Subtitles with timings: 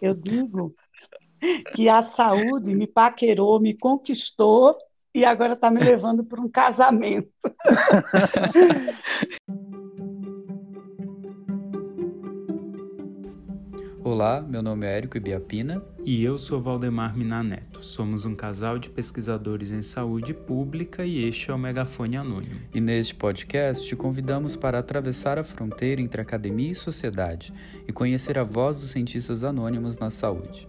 [0.00, 0.74] Eu digo
[1.74, 4.76] que a saúde me paquerou, me conquistou
[5.14, 7.32] e agora está me levando para um casamento.
[14.20, 15.80] Olá, meu nome é Érico Ibiapina.
[16.04, 17.86] E eu sou Valdemar Minaneto.
[17.86, 22.60] Somos um casal de pesquisadores em saúde pública e este é o Megafone Anônimo.
[22.74, 27.54] E neste podcast te convidamos para atravessar a fronteira entre academia e sociedade
[27.86, 30.66] e conhecer a voz dos cientistas anônimos na saúde.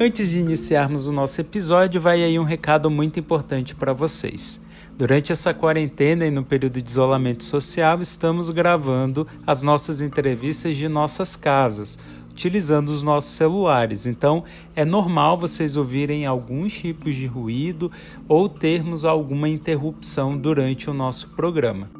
[0.00, 4.65] Antes de iniciarmos o nosso episódio, vai aí um recado muito importante para vocês.
[4.96, 10.88] Durante essa quarentena e no período de isolamento social, estamos gravando as nossas entrevistas de
[10.88, 11.98] nossas casas,
[12.30, 14.06] utilizando os nossos celulares.
[14.06, 14.42] Então,
[14.74, 17.92] é normal vocês ouvirem alguns tipos de ruído
[18.26, 21.90] ou termos alguma interrupção durante o nosso programa.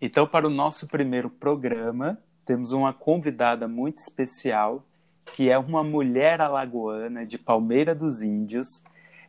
[0.00, 4.87] Então, para o nosso primeiro programa, temos uma convidada muito especial
[5.34, 8.82] que é uma mulher alagoana de Palmeira dos Índios.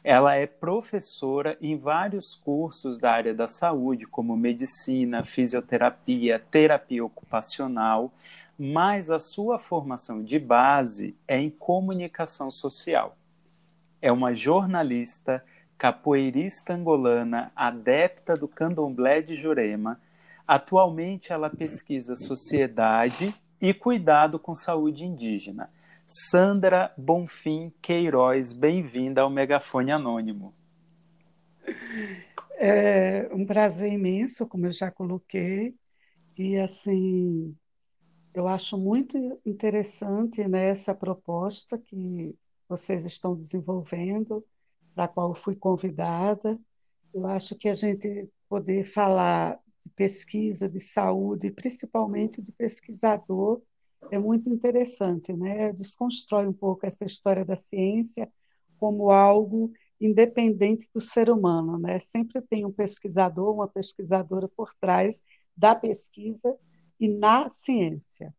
[0.03, 8.11] Ela é professora em vários cursos da área da saúde, como medicina, fisioterapia, terapia ocupacional,
[8.57, 13.17] mas a sua formação de base é em comunicação social.
[14.01, 15.43] É uma jornalista,
[15.77, 19.99] capoeirista angolana, adepta do candomblé de Jurema.
[20.47, 25.69] Atualmente ela pesquisa sociedade e cuidado com saúde indígena
[26.11, 30.55] Sandra Bonfim Queiroz, bem-vinda ao Megafone Anônimo.
[32.57, 35.75] É um prazer imenso, como eu já coloquei,
[36.35, 37.55] e assim,
[38.33, 42.35] eu acho muito interessante né, essa proposta que
[42.67, 44.43] vocês estão desenvolvendo,
[44.95, 46.59] para a qual fui convidada.
[47.13, 53.61] Eu acho que a gente poder falar de pesquisa, de saúde, principalmente de pesquisador,
[54.11, 55.73] é muito interessante, né?
[55.73, 58.29] Desconstrói um pouco essa história da ciência
[58.77, 61.99] como algo independente do ser humano, né?
[61.99, 65.23] Sempre tem um pesquisador, uma pesquisadora por trás
[65.55, 66.55] da pesquisa
[66.99, 68.33] e na ciência.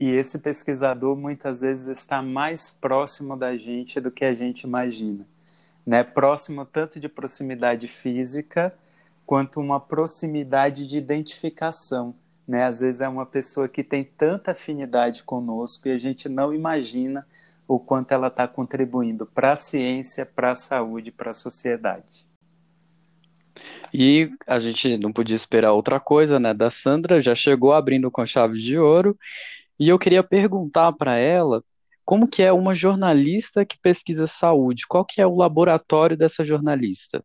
[0.00, 5.26] E esse pesquisador muitas vezes está mais próximo da gente do que a gente imagina,
[5.86, 6.02] né?
[6.02, 8.76] Próximo tanto de proximidade física
[9.24, 12.14] quanto uma proximidade de identificação
[12.46, 12.64] né?
[12.64, 17.26] Às vezes é uma pessoa que tem tanta afinidade conosco e a gente não imagina
[17.66, 22.26] o quanto ela está contribuindo para a ciência, para a saúde, para a sociedade.
[23.92, 26.54] E a gente não podia esperar outra coisa, né?
[26.54, 29.16] Da Sandra já chegou abrindo com chave de ouro
[29.78, 31.62] e eu queria perguntar para ela
[32.04, 34.86] como que é uma jornalista que pesquisa saúde?
[34.86, 37.24] Qual que é o laboratório dessa jornalista?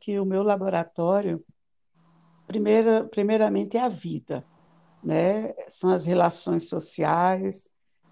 [0.00, 1.44] Que o meu laboratório
[2.50, 4.44] Primeira, primeiramente é a vida,
[5.04, 5.54] né?
[5.68, 7.70] São as relações sociais,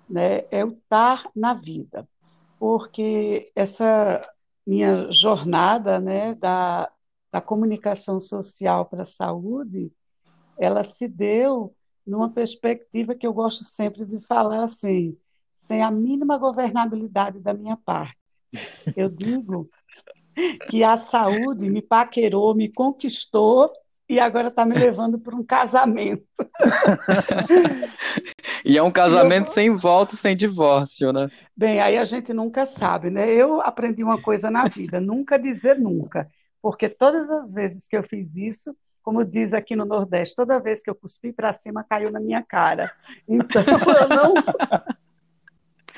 [0.09, 0.44] né?
[0.53, 2.09] É o estar na vida,
[2.56, 4.25] porque essa
[4.65, 6.88] minha jornada, né, da,
[7.32, 9.91] da comunicação social para a saúde,
[10.56, 11.75] ela se deu
[12.06, 15.16] numa perspectiva que eu gosto sempre de falar assim,
[15.53, 18.16] sem a mínima governabilidade da minha parte.
[18.97, 19.69] Eu digo
[20.71, 23.72] que a saúde me paquerou, me conquistou
[24.08, 26.24] e agora está me levando para um casamento.
[28.64, 29.52] e é um casamento eu...
[29.52, 31.28] sem volta, sem divórcio, né?
[31.56, 33.30] Bem, aí a gente nunca sabe, né?
[33.30, 36.26] Eu aprendi uma coisa na vida: nunca dizer nunca.
[36.62, 40.82] Porque todas as vezes que eu fiz isso, como diz aqui no Nordeste, toda vez
[40.82, 42.91] que eu cuspi para cima, caiu na minha cara.
[43.28, 44.34] Então, eu não.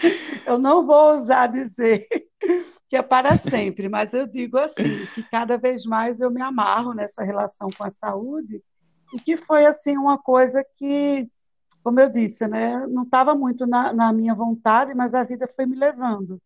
[0.46, 2.06] Eu não vou ousar dizer
[2.88, 6.92] que é para sempre, mas eu digo assim, que cada vez mais eu me amarro
[6.92, 8.60] nessa relação com a saúde
[9.14, 11.28] e que foi assim uma coisa que,
[11.84, 15.66] como eu disse, né, não estava muito na, na minha vontade, mas a vida foi
[15.66, 16.40] me levando.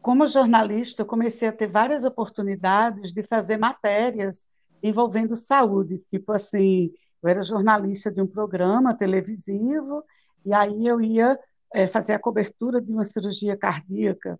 [0.00, 4.46] Como jornalista, eu comecei a ter várias oportunidades de fazer matérias
[4.82, 6.92] envolvendo saúde, tipo assim,
[7.22, 10.02] eu era jornalista de um programa televisivo
[10.44, 11.38] e aí eu ia
[11.74, 14.38] é, fazer a cobertura de uma cirurgia cardíaca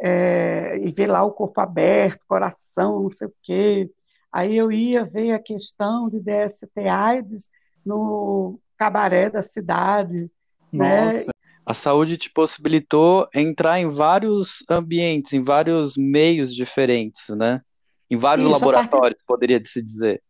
[0.00, 3.90] é, e ver lá o corpo aberto, coração, não sei o quê.
[4.32, 7.48] Aí eu ia ver a questão de DST AIDS
[7.84, 10.30] no cabaré da cidade.
[10.72, 11.04] Né?
[11.06, 11.26] Nossa.
[11.26, 11.32] Né?
[11.66, 17.60] A saúde te possibilitou entrar em vários ambientes, em vários meios diferentes, né?
[18.10, 20.22] Em vários Isso, laboratórios, poderia se dizer.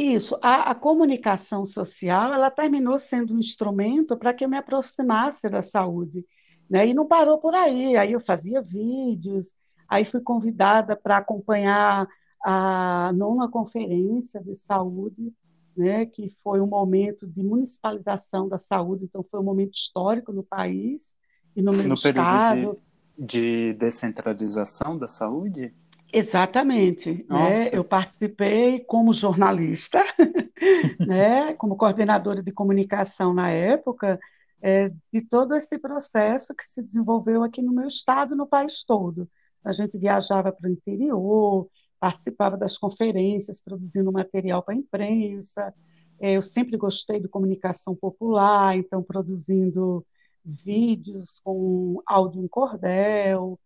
[0.00, 5.48] Isso, a, a, comunicação social, ela terminou sendo um instrumento para que eu me aproximasse
[5.50, 6.24] da saúde,
[6.70, 6.86] né?
[6.86, 9.52] E não parou por aí, aí eu fazia vídeos,
[9.88, 12.06] Aí fui convidada para acompanhar
[12.44, 15.32] a nona conferência de saúde,
[15.74, 20.42] né, que foi um momento de municipalização da saúde, então foi um momento histórico no
[20.42, 21.16] país
[21.56, 22.78] e no meu no estado.
[23.16, 25.74] De, de descentralização da saúde?
[26.12, 27.24] Exatamente.
[27.28, 27.68] Né?
[27.72, 30.02] Eu participei como jornalista,
[30.98, 31.54] né?
[31.54, 34.18] como coordenadora de comunicação na época,
[34.60, 39.28] é, de todo esse processo que se desenvolveu aqui no meu estado, no país todo.
[39.64, 41.68] A gente viajava para o interior,
[42.00, 45.74] participava das conferências, produzindo material para a imprensa.
[46.20, 50.04] É, eu sempre gostei de comunicação popular, então produzindo
[50.44, 53.58] vídeos com áudio em cordel.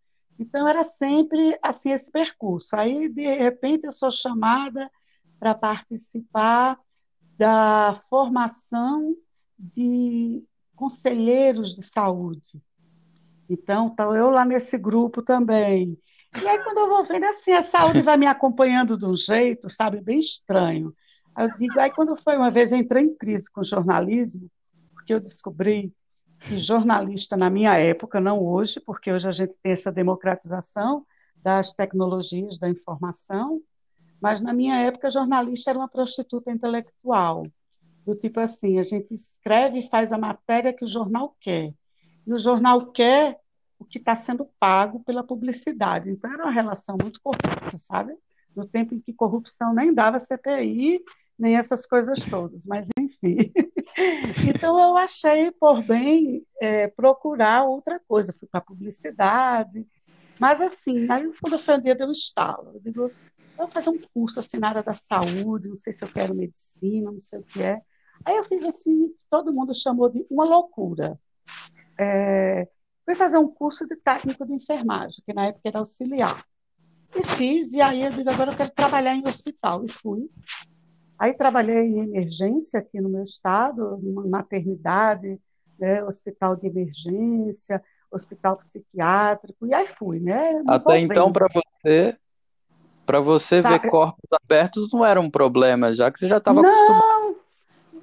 [0.42, 2.74] Então era sempre assim esse percurso.
[2.74, 4.90] Aí de repente eu sou chamada
[5.38, 6.78] para participar
[7.38, 9.16] da formação
[9.58, 10.42] de
[10.74, 12.60] conselheiros de saúde.
[13.48, 15.98] Então, estou eu lá nesse grupo também.
[16.42, 19.68] E aí, quando eu vou vendo assim, a saúde vai me acompanhando de um jeito,
[19.68, 20.94] sabe, bem estranho.
[21.34, 24.50] Aí digo, aí quando foi uma vez, eu entrei em crise com o jornalismo,
[24.94, 25.92] porque eu descobri
[26.48, 31.06] que jornalista na minha época, não hoje, porque hoje a gente tem essa democratização
[31.36, 33.60] das tecnologias da informação,
[34.20, 37.46] mas na minha época jornalista era uma prostituta intelectual,
[38.04, 41.72] do tipo assim, a gente escreve e faz a matéria que o jornal quer,
[42.26, 43.40] e o jornal quer
[43.78, 46.08] o que está sendo pago pela publicidade.
[46.08, 48.14] Então, era uma relação muito corrupta, sabe?
[48.54, 51.02] No tempo em que corrupção nem dava CPI,
[51.38, 53.36] nem essas coisas todas, mas enfim.
[54.48, 58.32] então, eu achei por bem é, procurar outra coisa.
[58.32, 59.86] Fui para publicidade,
[60.38, 62.72] mas assim, aí quando foi o dia deu um estalo.
[62.74, 63.12] Eu digo,
[63.56, 67.10] vou fazer um curso assim na área da saúde, não sei se eu quero medicina,
[67.10, 67.80] não sei o que é.
[68.24, 71.18] Aí eu fiz assim, todo mundo chamou de uma loucura.
[71.98, 72.68] É,
[73.04, 76.44] Fui fazer um curso de técnico de enfermagem, que na época era auxiliar.
[77.14, 79.84] E fiz, e aí eu digo, agora eu quero trabalhar em hospital.
[79.84, 80.30] E fui.
[81.22, 85.38] Aí trabalhei em emergência aqui no meu estado, numa maternidade,
[85.78, 87.80] né, hospital de emergência,
[88.10, 90.60] hospital psiquiátrico, e aí fui, né?
[90.66, 92.16] Até então, para você,
[93.06, 93.84] para você Sabe...
[93.84, 97.36] ver corpos abertos não era um problema, já que você já estava acostumado.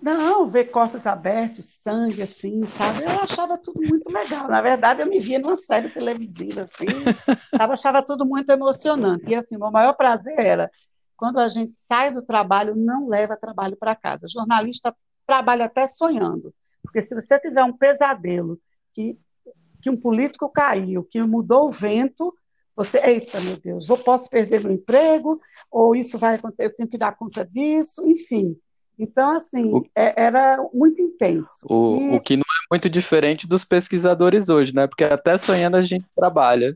[0.02, 3.04] Não, ver corpos abertos, sangue, assim, sabe?
[3.04, 4.48] Eu achava tudo muito legal.
[4.48, 6.86] Na verdade, eu me via numa série televisiva, assim,
[7.52, 9.26] eu achava tudo muito emocionante.
[9.28, 10.72] E, assim, o meu maior prazer era
[11.20, 14.26] quando a gente sai do trabalho, não leva trabalho para casa.
[14.26, 14.96] O jornalista
[15.28, 18.58] trabalha até sonhando, porque se você tiver um pesadelo
[18.94, 19.18] que,
[19.82, 22.34] que um político caiu, que mudou o vento,
[22.74, 26.90] você, eita, meu Deus, eu posso perder meu emprego, ou isso vai acontecer, eu tenho
[26.90, 28.56] que dar conta disso, enfim.
[28.98, 31.66] Então, assim, o, é, era muito intenso.
[31.70, 32.16] O, e...
[32.16, 34.88] o que não é muito diferente dos pesquisadores hoje, né?
[34.88, 36.74] Porque até sonhando a gente trabalha.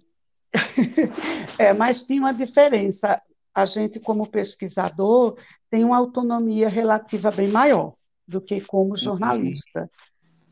[1.57, 3.21] é, mas tinha uma diferença.
[3.53, 5.37] A gente, como pesquisador,
[5.69, 7.93] tem uma autonomia relativa bem maior
[8.27, 8.97] do que como uhum.
[8.97, 9.81] jornalista.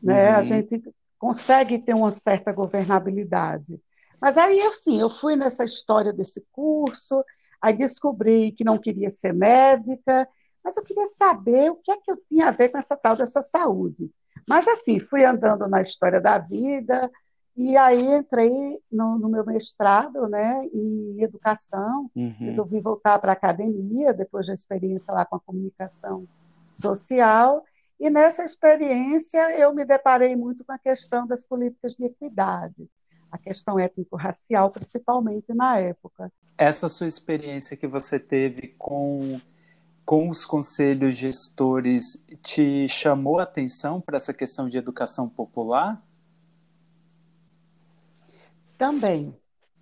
[0.02, 0.08] Uhum.
[0.08, 0.30] Né?
[0.30, 0.36] Uhum.
[0.36, 0.82] A gente
[1.18, 3.80] consegue ter uma certa governabilidade.
[4.20, 7.24] Mas aí, assim, eu fui nessa história desse curso,
[7.60, 10.28] aí descobri que não queria ser médica,
[10.62, 13.16] mas eu queria saber o que é que eu tinha a ver com essa tal
[13.16, 14.10] dessa saúde.
[14.46, 17.10] Mas, assim, fui andando na história da vida,
[17.56, 22.34] e aí entrei no, no meu mestrado né, em educação, uhum.
[22.40, 26.26] resolvi voltar para a academia, depois da experiência lá com a comunicação
[26.70, 27.62] social,
[28.00, 32.88] e nessa experiência eu me deparei muito com a questão das políticas de equidade,
[33.30, 36.32] a questão étnico-racial, principalmente na época.
[36.56, 39.38] Essa sua experiência que você teve com
[40.04, 46.02] com os conselhos gestores te chamou a atenção para essa questão de educação popular?
[48.82, 49.32] Também,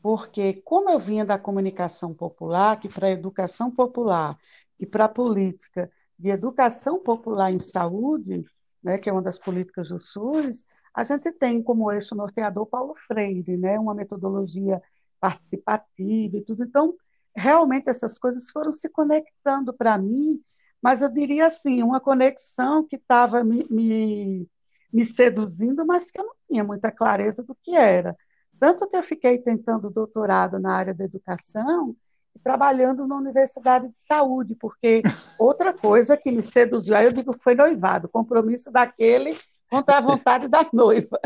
[0.03, 4.37] porque como eu vinha da comunicação popular, que para a educação popular
[4.79, 8.45] e para a política de educação popular em saúde,
[8.85, 12.95] né, que é uma das políticas do SUS, a gente tem como eixo norteador Paulo
[12.95, 14.83] Freire, né, uma metodologia
[15.19, 16.63] participativa e tudo.
[16.65, 16.95] Então,
[17.35, 20.39] realmente essas coisas foram se conectando para mim,
[20.83, 24.47] mas eu diria assim, uma conexão que estava me, me,
[24.93, 28.15] me, seduzindo, mas que eu não tinha muita clareza do que era.
[28.61, 31.97] Tanto que eu fiquei tentando doutorado na área da educação
[32.37, 35.03] e trabalhando na Universidade de Saúde, porque
[35.39, 39.37] outra coisa que me seduziu, aí eu digo, foi noivado, compromisso daquele
[39.71, 41.19] contra a vontade da noiva.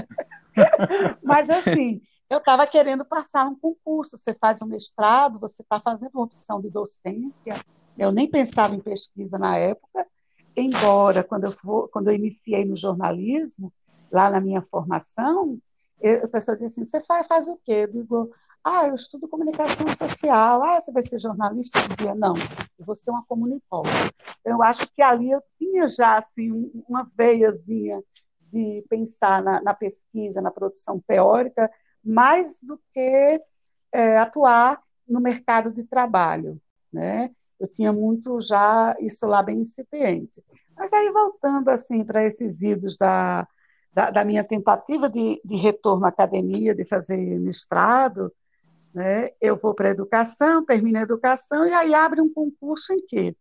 [1.25, 2.01] mas assim,
[2.31, 4.17] eu estava querendo passar um concurso.
[4.17, 7.65] Você faz um mestrado, você está fazendo uma opção de docência.
[7.99, 10.07] Eu nem pensava em pesquisa na época,
[10.57, 13.73] embora quando eu, for, quando eu iniciei no jornalismo,
[14.11, 15.59] lá na minha formação,
[16.05, 17.87] eu, a pessoa disse assim: você faz, faz o quê?
[17.89, 18.31] Eu digo:
[18.63, 20.63] Ah, eu estudo comunicação social.
[20.63, 21.79] Ah, você vai ser jornalista?
[21.79, 22.37] Eu dizia, não,
[22.79, 24.13] eu vou ser uma comunicóloga.
[24.45, 28.03] Eu acho que ali eu tinha já assim, uma veiazinha
[28.53, 31.71] de pensar na, na pesquisa, na produção teórica,
[32.05, 33.41] mais do que
[33.91, 36.61] é, atuar no mercado de trabalho.
[36.93, 37.31] Né?
[37.59, 40.45] Eu tinha muito já isso lá bem incipiente.
[40.77, 43.49] Mas aí, voltando assim para esses idos da,
[43.95, 48.33] da, da, minha tentativa de, de retorno à academia, de fazer mestrado,
[48.93, 49.31] né?
[49.41, 53.37] Eu vou para a educação, termino a educação e aí abre um concurso em quê?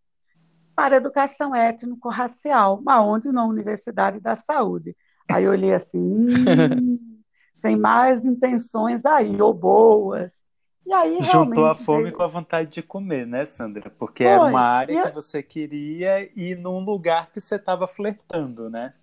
[0.75, 4.95] Para educação étnico-racial, onde na Universidade da Saúde.
[5.29, 7.23] Aí eu olhei assim, hum,
[7.61, 10.41] tem mais intenções aí, ou boas.
[10.85, 12.15] E aí Juntou a fome veio...
[12.15, 13.89] com a vontade de comer, né, Sandra?
[13.89, 14.33] Porque Foi.
[14.33, 15.03] era uma área eu...
[15.07, 18.93] que você queria e num lugar que você estava flertando, né?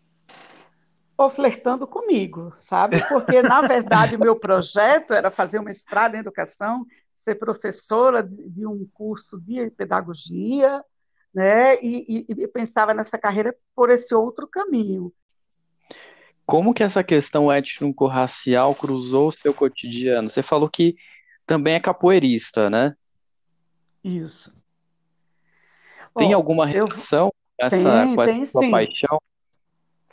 [1.21, 3.07] Ou flertando comigo, sabe?
[3.07, 8.67] Porque, na verdade, o meu projeto era fazer um mestrado em educação, ser professora de
[8.67, 10.83] um curso de pedagogia,
[11.35, 11.77] né?
[11.83, 15.13] E, e, e pensava nessa carreira por esse outro caminho.
[16.47, 20.27] Como que essa questão étnico-racial cruzou o seu cotidiano?
[20.27, 20.97] Você falou que
[21.45, 22.97] também é capoeirista, né?
[24.03, 24.51] Isso.
[26.17, 27.33] Tem alguma relação eu...
[27.33, 28.71] com essa, tem, com essa tem, sua sim.
[28.71, 29.21] paixão?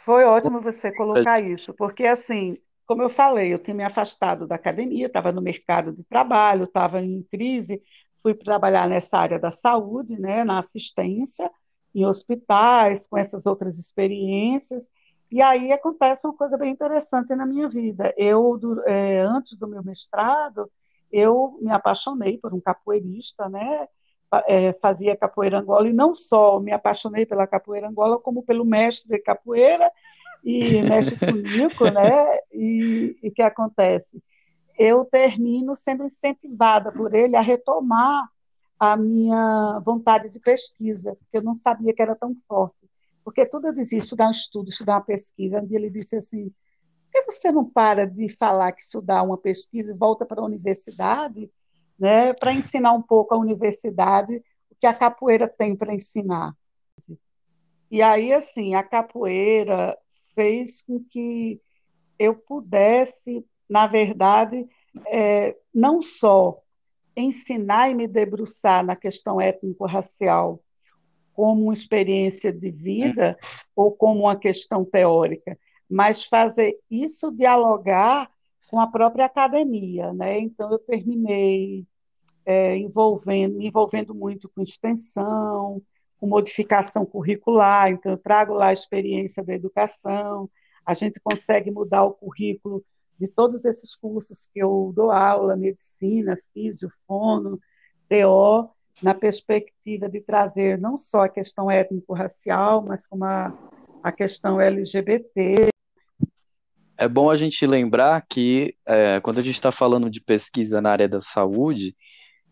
[0.07, 4.55] Foi ótimo você colocar isso, porque assim, como eu falei, eu tinha me afastado da
[4.55, 7.83] academia, estava no mercado de trabalho, estava em crise,
[8.23, 11.51] fui trabalhar nessa área da saúde, né, na assistência,
[11.93, 14.89] em hospitais, com essas outras experiências,
[15.29, 18.13] e aí acontece uma coisa bem interessante na minha vida.
[18.15, 20.71] Eu, é, antes do meu mestrado,
[21.11, 23.89] eu me apaixonei por um capoeirista, né,
[24.47, 29.09] é, fazia capoeira angola, e não só me apaixonei pela capoeira angola, como pelo mestre
[29.09, 29.91] de capoeira
[30.43, 32.39] e mestre Tunico, né?
[32.51, 34.21] E o que acontece?
[34.77, 38.29] Eu termino sendo incentivada por ele a retomar
[38.79, 42.87] a minha vontade de pesquisa, porque eu não sabia que era tão forte.
[43.23, 45.59] Porque tudo eu dizia, estudar um estudo, estudar uma pesquisa.
[45.59, 49.37] Um dia ele disse assim, por que você não para de falar que estudar uma
[49.37, 51.49] pesquisa e volta para a universidade
[51.99, 56.53] né, para ensinar um pouco à universidade o que a capoeira tem para ensinar.
[57.89, 59.97] E aí, assim, a capoeira
[60.35, 61.59] fez com que
[62.19, 64.67] eu pudesse, na verdade,
[65.07, 66.61] é, não só
[67.15, 70.61] ensinar e me debruçar na questão étnico-racial
[71.33, 73.37] como uma experiência de vida
[73.75, 75.57] ou como uma questão teórica,
[75.89, 78.29] mas fazer isso dialogar
[78.69, 80.39] com a própria academia, né?
[80.39, 81.85] Então eu terminei
[82.45, 85.81] é, envolvendo, me envolvendo muito com extensão,
[86.19, 90.49] com modificação curricular, então eu trago lá a experiência da educação,
[90.85, 92.83] a gente consegue mudar o currículo
[93.19, 97.59] de todos esses cursos que eu dou aula, medicina, físio, fono,
[98.07, 98.69] TO,
[99.01, 103.53] na perspectiva de trazer não só a questão étnico-racial, mas como a,
[104.01, 105.67] a questão LGBT,
[106.97, 110.91] é bom a gente lembrar que é, quando a gente está falando de pesquisa na
[110.91, 111.95] área da saúde,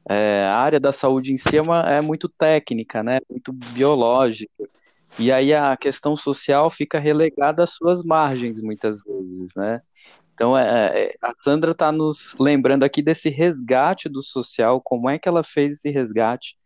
[0.07, 3.19] é, a área da saúde em si é, uma, é muito técnica, né?
[3.29, 4.69] Muito biológica.
[5.17, 9.81] E aí a questão social fica relegada às suas margens, muitas vezes, né?
[10.33, 15.17] Então, é, é a Sandra está nos lembrando aqui desse resgate do social, como é
[15.17, 16.57] que ela fez esse resgate,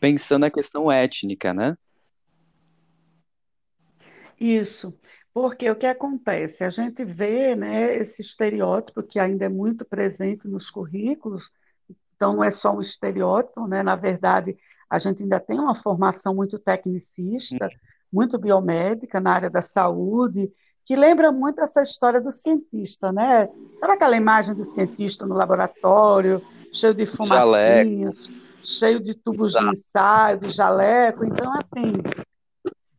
[0.00, 1.76] pensando na questão étnica, né?
[4.40, 4.92] Isso.
[5.34, 6.62] Porque o que acontece?
[6.62, 11.50] A gente vê né, esse estereótipo que ainda é muito presente nos currículos,
[12.14, 13.82] então não é só um estereótipo, né?
[13.82, 14.56] na verdade,
[14.88, 17.68] a gente ainda tem uma formação muito tecnicista,
[18.12, 20.52] muito biomédica na área da saúde,
[20.84, 23.48] que lembra muito essa história do cientista, né?
[23.80, 26.40] Sabe aquela imagem do cientista no laboratório,
[26.72, 28.30] cheio de fumacinhos,
[28.62, 31.24] cheio de tubos de ensaio, de jaleco.
[31.24, 31.94] Então, assim,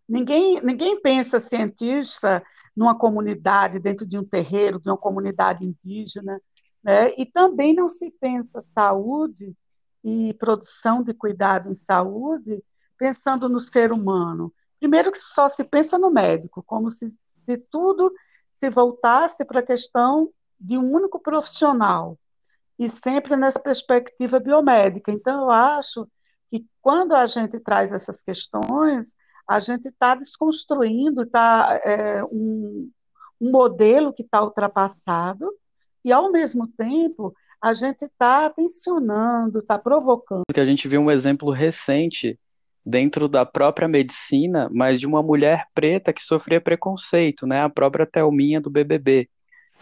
[0.08, 2.44] Ninguém, ninguém pensa cientista
[2.76, 6.40] numa comunidade, dentro de um terreiro, de uma comunidade indígena,
[6.84, 7.12] né?
[7.18, 9.56] e também não se pensa saúde
[10.04, 12.64] e produção de cuidado em saúde
[12.98, 14.54] pensando no ser humano.
[14.80, 17.08] Primeiro que só se pensa no médico, como se,
[17.46, 18.14] se tudo
[18.54, 22.18] se voltasse para a questão de um único profissional,
[22.78, 25.12] e sempre nessa perspectiva biomédica.
[25.12, 26.08] Então, eu acho
[26.50, 29.16] que quando a gente traz essas questões,
[29.48, 32.90] a gente está desconstruindo tá, é, um,
[33.40, 35.50] um modelo que está ultrapassado
[36.04, 40.44] e, ao mesmo tempo, a gente está tensionando, está provocando.
[40.54, 42.40] Que a gente viu um exemplo recente
[42.86, 47.62] dentro da própria medicina, mas de uma mulher preta que sofria preconceito, né?
[47.64, 49.28] A própria Thelminha do BBB.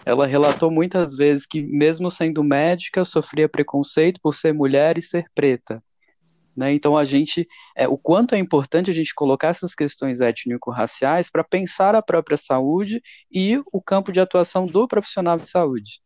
[0.06, 5.26] ela relatou muitas vezes que, mesmo sendo médica, sofria preconceito por ser mulher e ser
[5.34, 5.82] preta.
[6.56, 6.74] Né?
[6.74, 11.44] Então, a gente, é, o quanto é importante a gente colocar essas questões étnico-raciais para
[11.44, 16.02] pensar a própria saúde e o campo de atuação do profissional de saúde.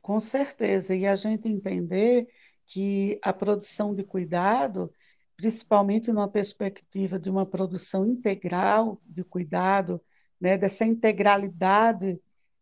[0.00, 2.28] Com certeza, e a gente entender
[2.66, 4.92] que a produção de cuidado,
[5.36, 10.00] principalmente numa perspectiva de uma produção integral de cuidado,
[10.40, 12.20] né, dessa integralidade,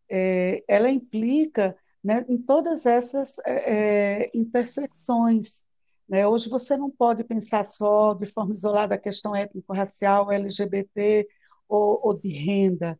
[0.09, 5.65] é, ela implica né, em todas essas é, intersecções.
[6.07, 6.27] Né?
[6.27, 11.27] Hoje você não pode pensar só de forma isolada a questão étnico-racial, LGBT
[11.67, 12.99] ou, ou de renda.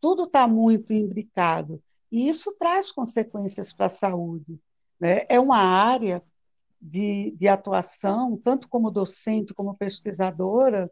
[0.00, 1.82] Tudo está muito imbricado.
[2.10, 4.58] E isso traz consequências para a saúde.
[4.98, 5.26] Né?
[5.28, 6.22] É uma área
[6.80, 10.90] de, de atuação, tanto como docente como pesquisadora,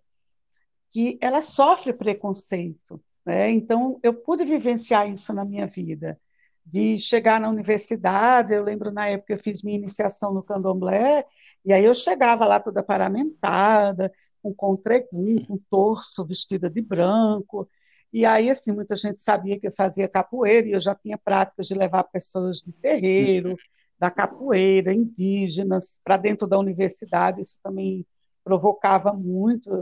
[0.90, 3.02] que ela sofre preconceito.
[3.24, 3.50] Né?
[3.50, 6.20] Então, eu pude vivenciar isso na minha vida,
[6.66, 11.24] de chegar na universidade, eu lembro na época eu fiz minha iniciação no candomblé,
[11.64, 17.68] e aí eu chegava lá toda paramentada, com contregum, com torso, vestida de branco,
[18.12, 21.66] e aí, assim, muita gente sabia que eu fazia capoeira, e eu já tinha práticas
[21.66, 23.56] de levar pessoas de terreiro,
[23.98, 28.06] da capoeira, indígenas, para dentro da universidade, isso também
[28.44, 29.78] provocava muito.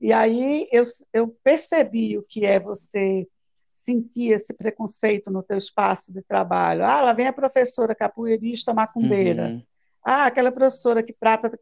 [0.00, 3.26] E aí eu, eu percebi o que é você
[3.86, 6.84] sentir esse preconceito no teu espaço de trabalho.
[6.84, 9.46] Ah, lá vem a professora capoeirista macumbeira.
[9.46, 9.62] Uhum.
[10.04, 11.58] Ah, aquela professora que trata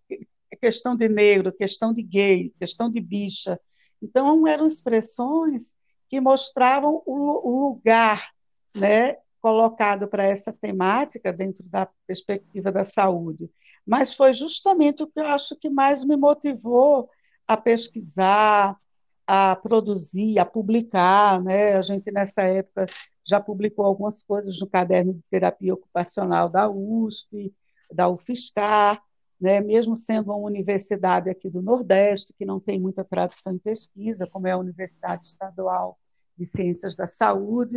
[0.61, 3.61] questão de negro, questão de gay, questão de bicha.
[4.03, 5.77] Então, eram expressões
[6.09, 8.31] que mostravam o, lugar
[8.75, 13.51] né, colocado para essa temática dentro da perspectiva da saúde.
[13.87, 17.11] Mas foi justamente o que eu acho que mais me motivou
[17.47, 18.77] a pesquisar,
[19.27, 21.43] a produzir, a publicar.
[21.43, 21.77] Né?
[21.77, 22.87] A gente, nessa época,
[23.25, 27.53] já publicou algumas coisas no caderno de terapia ocupacional da USP,
[27.93, 29.03] da UFSCar,
[29.41, 29.61] né?
[29.61, 34.47] mesmo sendo uma universidade aqui do Nordeste, que não tem muita tradição em pesquisa, como
[34.47, 35.99] é a Universidade Estadual
[36.37, 37.77] de Ciências da Saúde.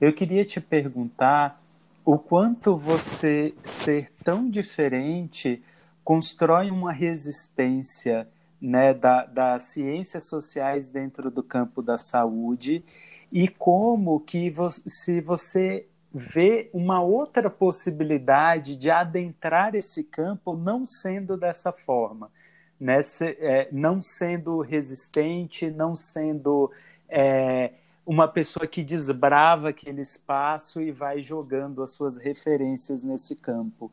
[0.00, 1.62] Eu queria te perguntar
[2.04, 5.62] o quanto você ser tão diferente
[6.04, 8.28] constrói uma resistência
[8.60, 12.84] né, da, das ciências sociais dentro do campo da saúde
[13.30, 20.86] e como que você, se você vê uma outra possibilidade de adentrar esse campo não
[20.86, 22.30] sendo dessa forma,
[22.78, 23.02] né?
[23.02, 26.70] Se, é, não sendo resistente, não sendo
[27.08, 27.72] é,
[28.06, 33.90] uma pessoa que desbrava aquele espaço e vai jogando as suas referências nesse campo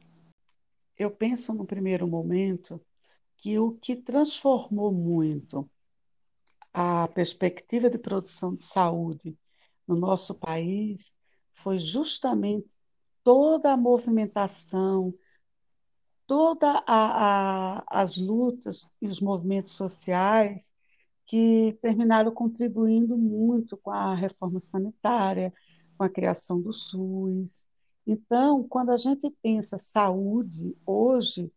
[1.04, 2.80] eu penso no primeiro momento
[3.42, 5.70] que o que transformou muito
[6.74, 9.38] a perspectiva de produção de saúde
[9.86, 11.14] no nosso país
[11.54, 12.70] foi justamente
[13.24, 15.14] toda a movimentação,
[16.26, 20.72] todas as lutas e os movimentos sociais
[21.28, 25.54] que terminaram contribuindo muito com a reforma sanitária,
[25.98, 27.68] com a criação do SUS,
[28.06, 31.52] então, quando a gente pensa saúde hoje,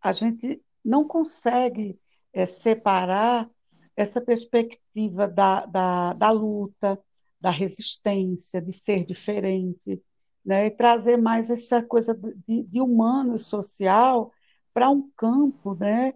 [0.00, 1.98] a gente não consegue
[2.32, 3.50] é, separar
[3.96, 6.98] essa perspectiva da, da, da, luta,
[7.40, 10.02] da resistência, de ser diferente,
[10.44, 10.66] né?
[10.66, 14.32] e trazer mais essa coisa de, de humano e social
[14.72, 16.14] para um campo né?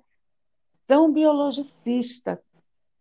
[0.87, 2.43] tão biologicista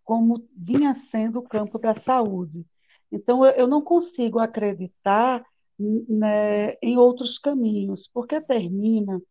[0.04, 2.66] como vinha sendo o campo da saúde.
[3.12, 5.44] Então, eu, eu não consigo acreditar
[5.80, 9.22] né, em outros caminhos, porque termina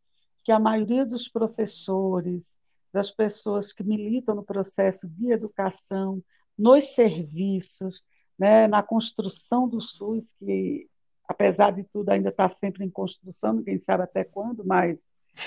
[0.44, 2.56] que a maioria dos professores,
[2.92, 6.22] das pessoas que militam no processo de educação,
[6.56, 8.04] nos serviços,
[8.38, 10.88] né, na construção do SUS, que,
[11.26, 15.04] apesar de tudo, ainda está sempre em construção, ninguém sabe até quando, mas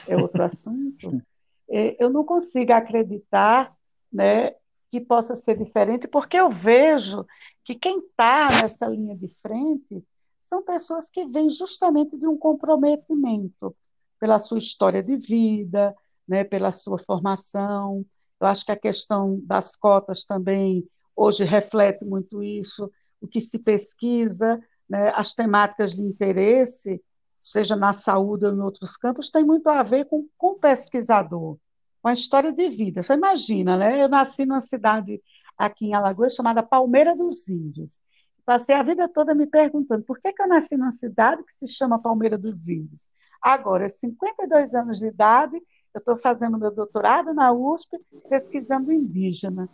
[0.08, 1.22] é outro assunto.
[1.70, 3.74] É, eu não consigo acreditar
[4.12, 4.56] né,
[4.90, 7.26] que possa ser diferente, porque eu vejo
[7.64, 10.04] que quem está nessa linha de frente
[10.40, 13.76] são pessoas que vêm justamente de um comprometimento
[14.20, 15.96] pela sua história de vida,
[16.28, 18.06] né, pela sua formação.
[18.40, 23.60] Eu acho que a questão das cotas também hoje reflete muito isso, o que se
[23.60, 27.02] pesquisa, né, as temáticas de interesse,
[27.40, 31.58] seja na saúde ou em outros campos, tem muito a ver com, com o pesquisador,
[32.02, 33.02] com a história de vida.
[33.02, 34.02] Você imagina, né?
[34.02, 35.22] Eu nasci numa cidade
[35.58, 38.00] aqui em Alagoas chamada Palmeira dos Índios.
[38.46, 41.68] Passei a vida toda me perguntando por que, que eu nasci numa cidade que se
[41.68, 43.08] chama Palmeira dos Índios.
[43.42, 45.56] Agora, 52 anos de idade,
[45.94, 47.98] eu estou fazendo meu doutorado na USP,
[48.30, 49.70] pesquisando indígena.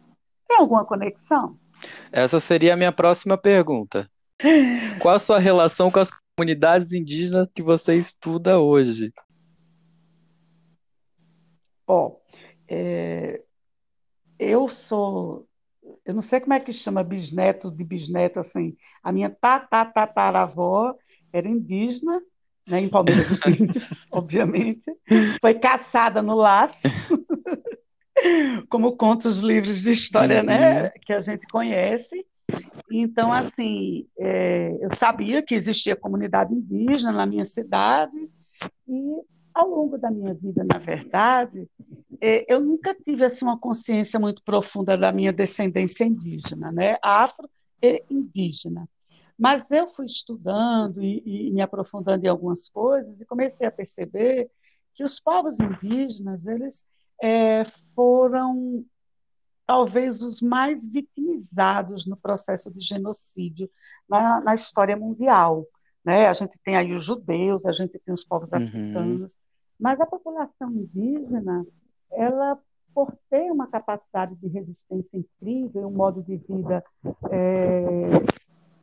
[0.47, 1.57] Tem alguma conexão?
[2.11, 4.09] Essa seria a minha próxima pergunta.
[5.01, 9.13] Qual a sua relação com as comunidades indígenas que você estuda hoje?
[11.85, 12.21] Bom,
[12.67, 13.41] é,
[14.39, 15.45] eu sou,
[16.05, 20.95] eu não sei como é que chama bisneto de bisneto, assim, a minha tatataravó
[21.31, 22.21] era indígena,
[22.67, 24.91] né, em Palmeiras dos Índios, obviamente,
[25.41, 26.81] foi caçada no laço,
[28.69, 30.89] como conta os livros de história, né, uhum.
[31.05, 32.25] que a gente conhece,
[32.91, 38.17] então, assim, é, eu sabia que existia comunidade indígena na minha cidade
[38.87, 39.21] e
[39.53, 41.67] ao longo da minha vida, na verdade,
[42.19, 46.97] é, eu nunca tive assim uma consciência muito profunda da minha descendência indígena, né?
[47.03, 47.49] Afro
[47.81, 48.87] e indígena.
[49.37, 54.49] Mas eu fui estudando e, e me aprofundando em algumas coisas e comecei a perceber
[54.93, 56.85] que os povos indígenas eles
[57.21, 57.65] é,
[57.95, 58.85] foram
[59.65, 63.69] talvez os mais vitimizados no processo de genocídio
[64.07, 65.65] na, na história mundial.
[66.03, 66.27] Né?
[66.27, 68.59] A gente tem aí os judeus, a gente tem os povos uhum.
[68.59, 69.39] africanos,
[69.79, 71.65] mas a população indígena,
[72.11, 72.59] ela
[72.93, 76.83] por ter uma capacidade de resistência incrível, um modo de vida
[77.31, 77.89] é,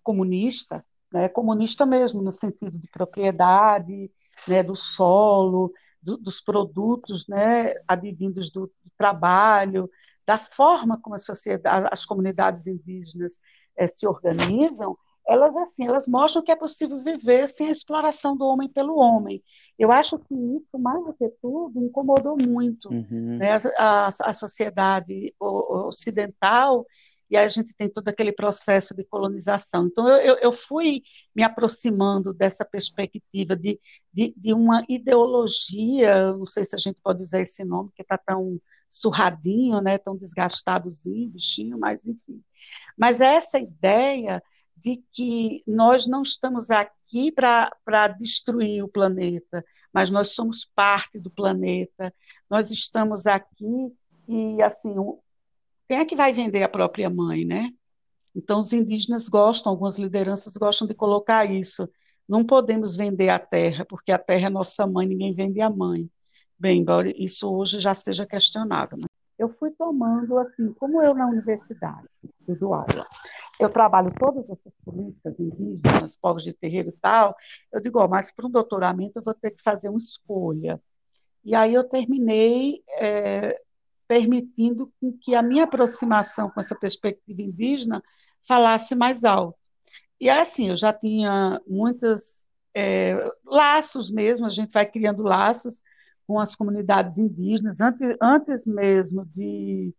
[0.03, 1.29] comunista, né?
[1.29, 4.11] comunista mesmo no sentido de propriedade,
[4.47, 4.63] né?
[4.63, 7.75] do solo, do, dos produtos, né?
[7.87, 9.91] advindos do, do trabalho,
[10.27, 13.41] da forma como a sociedade, as comunidades indígenas
[13.77, 18.45] é, se organizam, elas assim, elas mostram que é possível viver sem a exploração do
[18.45, 19.43] homem pelo homem.
[19.79, 23.39] Eu acho que isso, mais do que tudo, incomodou muito uhum.
[23.39, 26.85] né, a, a, a, sociedade ocidental,
[27.31, 29.87] e aí a gente tem todo aquele processo de colonização.
[29.87, 31.03] Então, eu, eu fui
[31.35, 33.81] me aproximando dessa perspectiva de,
[34.13, 38.19] de, de uma ideologia, não sei se a gente pode usar esse nome, que está
[38.19, 42.43] tão surradinho, né, tão desgastadozinho, bichinho, mas enfim.
[42.97, 44.43] Mas essa ideia
[44.77, 51.31] de que nós não estamos aqui para destruir o planeta, mas nós somos parte do
[51.31, 52.13] planeta,
[52.49, 53.93] nós estamos aqui
[54.27, 54.95] e, assim,
[55.91, 57.73] quem é que vai vender a própria mãe, né?
[58.33, 61.91] Então, os indígenas gostam, algumas lideranças gostam de colocar isso.
[62.29, 66.09] Não podemos vender a terra, porque a terra é nossa mãe, ninguém vende a mãe.
[66.57, 68.97] Bem, embora isso hoje já seja questionado.
[68.97, 69.07] Né?
[69.37, 72.07] Eu fui tomando, assim, como eu na universidade,
[72.47, 73.05] do aula,
[73.59, 77.35] eu trabalho todas essas políticas indígenas, povos de terreiro e tal,
[77.73, 80.81] eu digo, oh, mas para um doutoramento eu vou ter que fazer uma escolha.
[81.45, 83.61] E aí eu terminei é,
[84.11, 88.03] permitindo que a minha aproximação com essa perspectiva indígena
[88.43, 89.57] falasse mais alto.
[90.21, 92.45] E assim, eu já tinha muitos
[92.75, 95.81] é, laços mesmo, a gente vai criando laços,
[96.27, 99.95] com as comunidades indígenas antes, antes mesmo de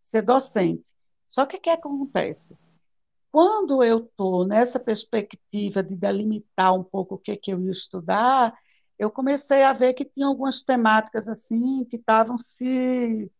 [0.00, 0.88] ser docente.
[1.28, 2.56] Só que o que acontece?
[3.30, 8.54] Quando eu estou nessa perspectiva de delimitar um pouco o que, que eu ia estudar,
[8.98, 13.30] eu comecei a ver que tinha algumas temáticas assim que estavam se,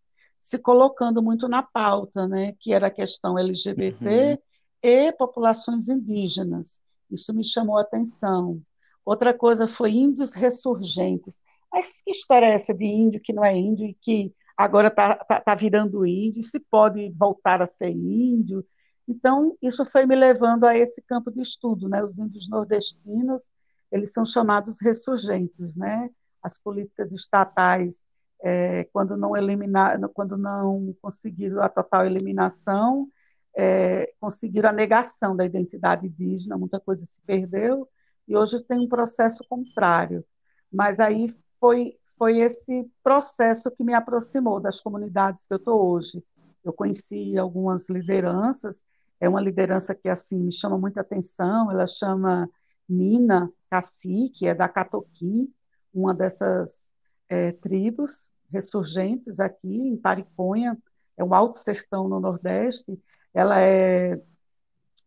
[0.40, 2.55] se colocando muito na pauta, né?
[2.59, 4.38] que era a questão LGBT uhum.
[4.83, 6.81] e populações indígenas.
[7.11, 8.61] Isso me chamou a atenção.
[9.05, 11.40] Outra coisa foi índios ressurgentes.
[11.72, 15.16] Mas que história é essa de índio que não é índio e que agora está
[15.16, 18.64] tá, tá virando índio, se pode voltar a ser índio?
[19.07, 22.03] Então, isso foi me levando a esse campo de estudo, né?
[22.03, 23.50] Os índios nordestinos,
[23.90, 26.09] eles são chamados ressurgentes, né?
[26.42, 28.03] As políticas estatais,
[28.42, 33.09] é, quando não eliminar, quando não conseguiram a total eliminação,
[33.57, 37.88] é, conseguiram a negação da identidade indígena, muita coisa se perdeu,
[38.26, 40.24] e hoje tem um processo contrário.
[40.72, 46.22] Mas aí foi, foi esse processo que me aproximou das comunidades que eu estou hoje.
[46.64, 48.85] Eu conheci algumas lideranças,
[49.18, 52.48] é uma liderança que assim me chama muita atenção, ela chama
[52.88, 55.53] Nina Cacique, é da Catoquim,
[55.92, 56.89] uma dessas
[57.30, 60.76] é, tribos ressurgentes aqui em Pariconha,
[61.16, 63.00] é um alto sertão no Nordeste,
[63.32, 64.20] ela é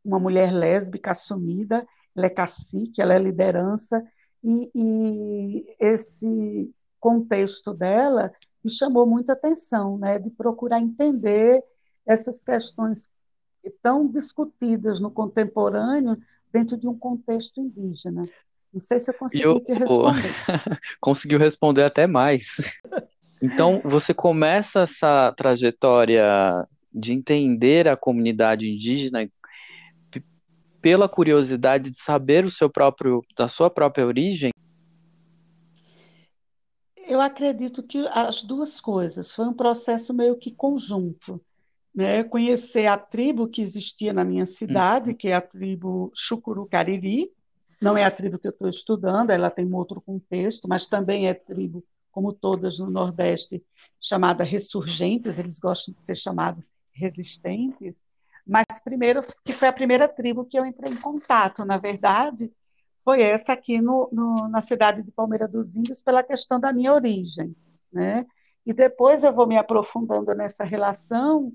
[0.03, 4.01] uma mulher lésbica assumida, ela é cacique, ela é liderança,
[4.43, 8.31] e, e esse contexto dela
[8.63, 11.61] me chamou muita atenção, né, de procurar entender
[12.05, 13.11] essas questões
[13.81, 16.17] tão discutidas no contemporâneo
[16.51, 18.25] dentro de um contexto indígena.
[18.73, 20.33] Não sei se eu consegui eu, te responder.
[20.99, 22.57] Conseguiu responder até mais.
[23.45, 26.23] Então, você começa essa trajetória
[26.93, 29.29] de entender a comunidade indígena
[30.81, 34.51] pela curiosidade de saber o seu próprio, da sua própria origem?
[37.05, 39.35] Eu acredito que as duas coisas.
[39.35, 41.41] Foi um processo meio que conjunto.
[41.93, 45.15] né, conhecer a tribo que existia na minha cidade, uhum.
[45.17, 47.29] que é a tribo Chucurucariri.
[47.83, 51.27] Não é a tribo que eu estou estudando, ela tem um outro contexto, mas também
[51.27, 53.61] é tribo, como todas no Nordeste,
[53.99, 58.01] chamada ressurgentes, eles gostam de ser chamados resistentes.
[58.47, 62.49] Mas primeiro, que foi a primeira tribo que eu entrei em contato, na verdade,
[63.03, 66.93] foi essa aqui no, no, na cidade de Palmeira dos Índios, pela questão da minha
[66.93, 67.53] origem.
[67.91, 68.25] Né?
[68.65, 71.51] E depois eu vou me aprofundando nessa relação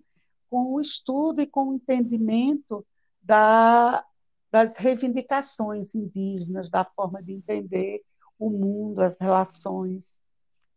[0.50, 2.84] com o estudo e com o entendimento
[3.22, 4.04] da,
[4.50, 8.00] das reivindicações indígenas, da forma de entender
[8.38, 10.20] o mundo, as relações.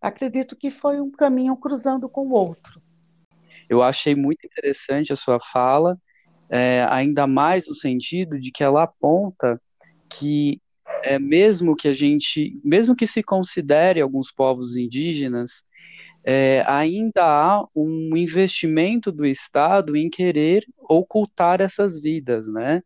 [0.02, 2.82] Acredito que foi um caminho cruzando com o outro.
[3.70, 5.98] Eu achei muito interessante a sua fala,
[6.50, 9.62] é, ainda mais no sentido de que ela aponta
[10.10, 10.60] que
[11.04, 15.64] é, mesmo que a gente, mesmo que se considere alguns povos indígenas,
[16.24, 22.84] é, ainda há um investimento do Estado em querer ocultar essas vidas, né?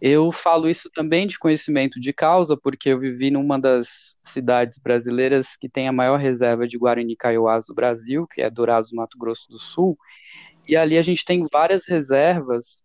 [0.00, 5.56] Eu falo isso também de conhecimento de causa, porque eu vivi numa das cidades brasileiras
[5.56, 9.46] que tem a maior reserva de Guarani Kaiowás do Brasil, que é Dourados, Mato Grosso
[9.50, 9.98] do Sul,
[10.66, 12.82] e ali a gente tem várias reservas,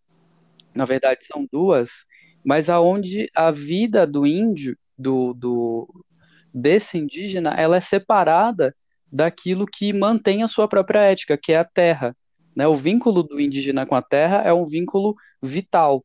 [0.74, 2.04] na verdade são duas,
[2.44, 6.04] mas aonde a vida do índio, do, do
[6.52, 8.74] desse indígena, ela é separada
[9.10, 12.16] daquilo que mantém a sua própria ética, que é a terra.
[12.54, 12.66] Né?
[12.66, 16.04] O vínculo do indígena com a terra é um vínculo vital.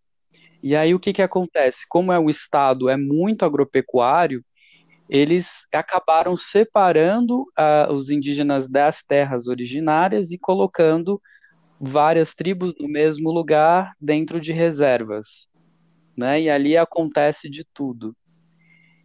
[0.63, 1.85] E aí o que, que acontece?
[1.89, 4.43] Como é o Estado é muito agropecuário,
[5.09, 11.21] eles acabaram separando uh, os indígenas das terras originárias e colocando
[11.79, 15.49] várias tribos no mesmo lugar dentro de reservas.
[16.15, 16.43] Né?
[16.43, 18.15] E ali acontece de tudo.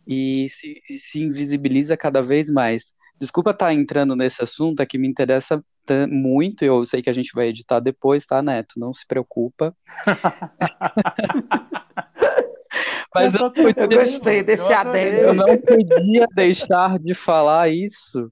[0.07, 2.93] E se, se invisibiliza cada vez mais.
[3.19, 5.65] Desculpa estar entrando nesse assunto, é que me interessa
[6.07, 8.79] muito, eu sei que a gente vai editar depois, tá, Neto?
[8.79, 9.77] Não se preocupa.
[13.15, 15.17] Mas eu, eu, eu gostei desse adendo.
[15.17, 18.31] Eu não podia deixar de falar isso,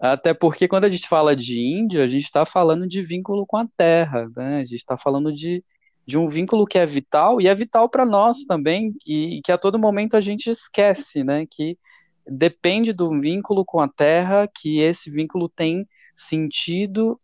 [0.00, 3.56] até porque quando a gente fala de índio, a gente está falando de vínculo com
[3.56, 4.56] a terra, né?
[4.56, 5.62] A gente está falando de,
[6.06, 9.58] de um vínculo que é vital e é vital para nós também, e que a
[9.58, 11.46] todo momento a gente esquece, né?
[11.48, 11.78] Que
[12.26, 17.20] depende do vínculo com a Terra, que esse vínculo tem sentido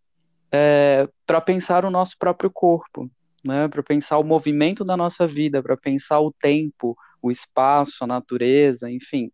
[0.52, 3.10] é, para pensar o nosso próprio corpo,
[3.44, 3.68] né?
[3.68, 8.90] para pensar o movimento da nossa vida, para pensar o tempo, o espaço, a natureza,
[8.90, 9.30] enfim.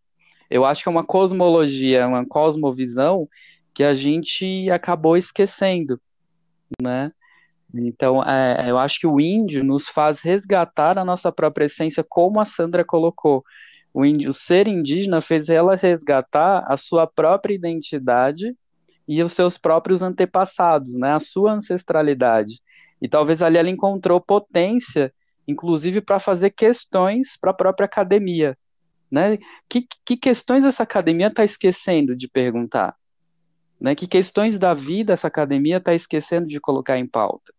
[0.51, 3.29] Eu acho que é uma cosmologia, uma cosmovisão
[3.75, 6.01] que a gente acabou esquecendo,
[6.81, 7.11] né?
[7.75, 12.38] Então, é, eu acho que o índio nos faz resgatar a nossa própria essência, como
[12.38, 13.43] a Sandra colocou
[13.95, 18.57] o, índio, o ser indígena fez ela resgatar a sua própria identidade
[19.12, 22.62] e os seus próprios antepassados, né, a sua ancestralidade.
[23.01, 25.12] E talvez ali ela encontrou potência,
[25.46, 28.57] inclusive para fazer questões para a própria academia.
[29.11, 29.38] Né?
[29.68, 32.96] Que, que questões essa academia está esquecendo de perguntar?
[33.79, 33.94] Né?
[33.94, 37.53] Que questões da vida essa academia está esquecendo de colocar em pauta?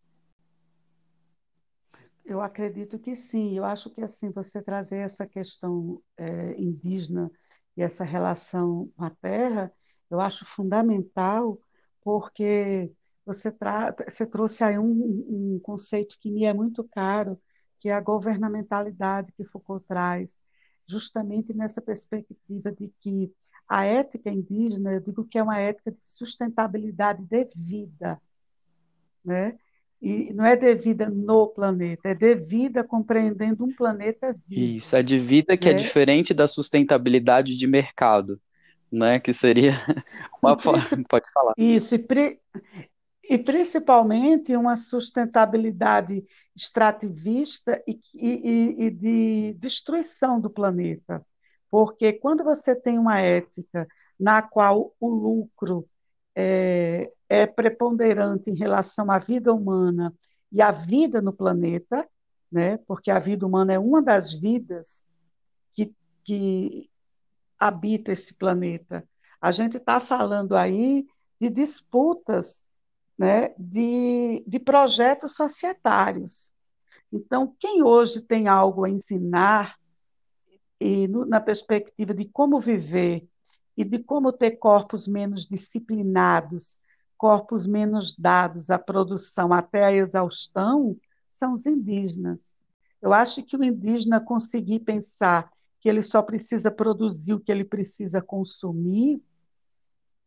[2.26, 3.56] Eu acredito que sim.
[3.56, 7.30] Eu acho que assim você trazer essa questão é, indígena
[7.78, 9.72] e essa relação com a terra,
[10.14, 11.60] eu acho fundamental,
[12.04, 12.92] porque
[13.26, 17.40] você, tra você trouxe aí um, um conceito que me é muito caro,
[17.80, 20.40] que é a governamentalidade que Foucault traz,
[20.88, 23.34] justamente nessa perspectiva de que
[23.68, 28.22] a ética indígena, eu digo que é uma ética de sustentabilidade de vida,
[29.24, 29.58] né?
[30.02, 34.76] E não é devida no planeta, é devida compreendendo um planeta vivo.
[34.76, 38.40] Isso, é de vida que é, é diferente da sustentabilidade de mercado,
[38.94, 39.20] né?
[39.20, 39.74] Que seria
[40.42, 40.84] uma forma.
[41.10, 41.54] Pode falar.
[41.58, 42.40] Isso, e, pri...
[43.24, 46.24] e, principalmente uma sustentabilidade
[46.56, 51.26] extrativista e, e, e de destruição do planeta.
[51.70, 53.88] Porque quando você tem uma ética
[54.20, 55.88] na qual o lucro
[56.36, 60.14] é, é preponderante em relação à vida humana
[60.52, 62.08] e à vida no planeta,
[62.52, 62.78] né?
[62.86, 65.04] porque a vida humana é uma das vidas
[65.74, 65.92] que,
[66.24, 66.92] que
[67.68, 69.08] habita esse planeta.
[69.42, 71.06] A gente está falando aí
[71.40, 72.66] de disputas
[73.18, 76.52] né, de, de projetos societários.
[77.12, 79.78] Então, quem hoje tem algo a ensinar,
[80.80, 83.28] e no, na perspectiva de como viver
[83.78, 86.80] e de como ter corpos menos disciplinados,
[87.18, 90.98] corpos menos dados à produção até a exaustão,
[91.30, 92.58] são os indígenas.
[93.02, 95.53] Eu acho que o indígena conseguir pensar
[95.84, 99.22] que ele só precisa produzir o que ele precisa consumir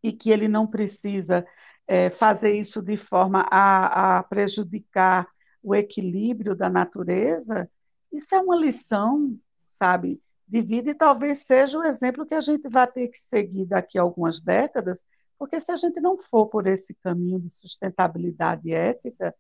[0.03, 1.47] e que ele não precisa
[1.87, 5.27] é, fazer isso de forma a, a prejudicar
[5.63, 7.71] o equilíbrio da natureza,
[8.13, 9.35] isso é uma lição,
[9.71, 13.65] sabe, de vida e talvez seja o exemplo que a gente vai ter que seguir
[13.65, 15.03] daqui a algumas décadas,
[15.39, 19.35] porque se a gente não for por esse caminho de sustentabilidade ética,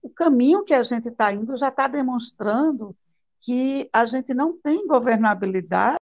[0.00, 2.96] o caminho que a gente está indo já está demonstrando
[3.46, 5.98] que a gente não tem governabilidade.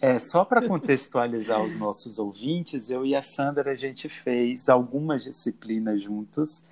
[0.00, 5.24] É, só para contextualizar os nossos ouvintes, eu e a Sandra a gente fez algumas
[5.24, 6.62] disciplinas juntos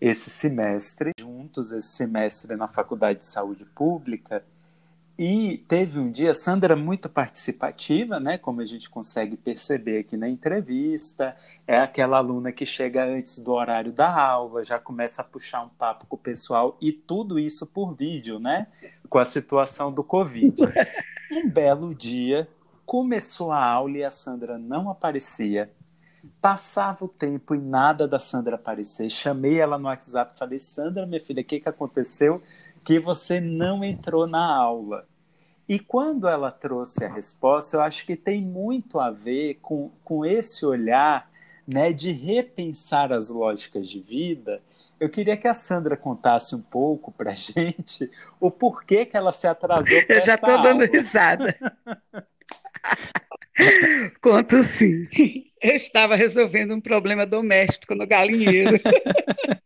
[0.00, 4.42] esse semestre, juntos esse semestre na Faculdade de Saúde Pública.
[5.18, 8.36] E teve um dia, Sandra muito participativa, né?
[8.36, 11.34] Como a gente consegue perceber aqui na entrevista,
[11.66, 15.70] é aquela aluna que chega antes do horário da aula, já começa a puxar um
[15.70, 18.66] papo com o pessoal e tudo isso por vídeo, né?
[19.08, 20.54] Com a situação do Covid.
[21.28, 22.48] Um belo dia,
[22.86, 25.68] Começou a aula e a Sandra não aparecia.
[26.40, 29.10] Passava o tempo e nada da Sandra aparecer.
[29.10, 32.40] Chamei ela no WhatsApp e falei: Sandra, minha filha, o que, que aconteceu?
[32.86, 35.06] Que você não entrou na aula.
[35.68, 40.24] E quando ela trouxe a resposta, eu acho que tem muito a ver com, com
[40.24, 41.28] esse olhar
[41.66, 44.62] né, de repensar as lógicas de vida.
[45.00, 49.48] Eu queria que a Sandra contasse um pouco para gente o porquê que ela se
[49.48, 49.98] atrasou.
[50.08, 51.56] Eu já estou dando risada.
[54.22, 55.08] Conto sim.
[55.60, 58.78] Eu estava resolvendo um problema doméstico no galinheiro.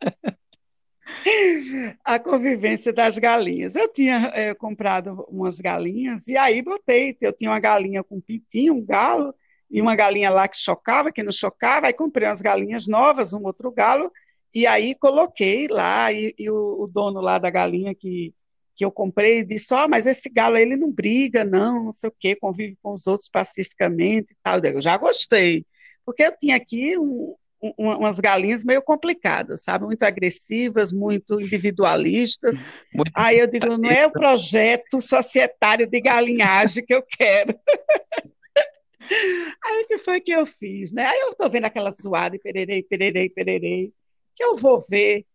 [2.04, 3.76] a convivência das galinhas.
[3.76, 7.16] Eu tinha é, comprado umas galinhas e aí botei.
[7.20, 9.34] Eu tinha uma galinha com pintinho, um galo,
[9.70, 11.86] e uma galinha lá que chocava, que não chocava.
[11.86, 14.10] Aí comprei umas galinhas novas, um outro galo,
[14.52, 16.12] e aí coloquei lá.
[16.12, 18.34] E, e o, o, dono lá da galinha que
[18.80, 22.08] que eu comprei, disse, ó, oh, mas esse galo ele não briga, não, não sei
[22.08, 24.58] o quê, convive com os outros pacificamente e tal.
[24.64, 25.66] Eu já gostei,
[26.02, 27.34] porque eu tinha aqui um,
[27.76, 32.56] umas galinhas meio complicadas, sabe, muito agressivas, muito individualistas.
[32.94, 37.58] Muito Aí eu digo, não é o projeto societário de galinhagem que eu quero.
[39.64, 41.04] Aí o que foi que eu fiz, né?
[41.04, 43.92] Aí eu estou vendo aquela zoada e pererei, pererei, pererei,
[44.34, 45.26] que eu vou ver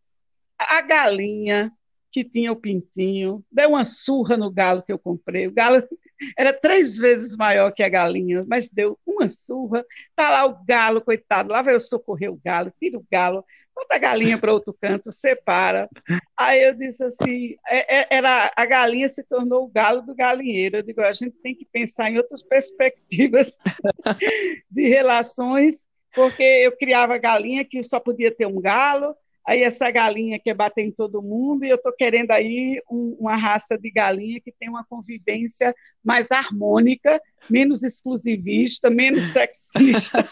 [0.58, 1.72] a galinha
[2.16, 5.48] que tinha o pintinho, deu uma surra no galo que eu comprei.
[5.48, 5.84] O galo
[6.40, 9.86] era três vezes maior que a galinha, mas deu uma surra.
[10.12, 13.44] Está lá o galo, coitado, lá vai eu socorrer o galo, tira o galo,
[13.76, 15.90] bota a galinha para outro canto, separa.
[16.38, 20.78] Aí eu disse assim: é, é, era, a galinha se tornou o galo do galinheiro.
[20.78, 23.58] Eu digo: a gente tem que pensar em outras perspectivas
[24.72, 29.14] de relações, porque eu criava galinha que só podia ter um galo
[29.46, 33.36] aí essa galinha quer bater em todo mundo, e eu estou querendo aí um, uma
[33.36, 40.28] raça de galinha que tem uma convivência mais harmônica, menos exclusivista, menos sexista.